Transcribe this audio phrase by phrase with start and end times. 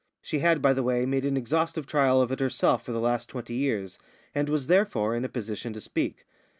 [0.19, 3.29] She had, by the way, made an exhaustive trial of it herself for the last
[3.29, 3.99] twenty years,
[4.33, 6.25] and was, therefore, in a position to speak.